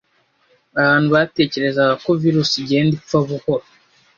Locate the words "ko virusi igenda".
2.03-2.93